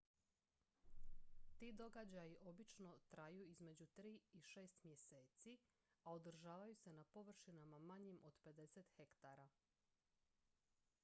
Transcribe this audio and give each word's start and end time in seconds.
ti 1.57 1.73
događaji 1.73 2.37
obično 2.41 2.95
traju 3.09 3.45
između 3.47 3.85
tri 3.85 4.19
i 4.33 4.41
šest 4.41 4.83
mjeseci 4.83 5.57
a 6.03 6.13
održavaju 6.13 6.75
se 6.75 6.93
na 6.93 7.03
površinama 7.03 7.79
manjim 7.79 8.19
od 8.23 8.41
50 8.45 8.91
hektara 8.97 9.49